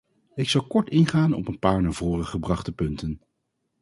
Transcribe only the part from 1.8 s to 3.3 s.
naar voren gebrachte punten.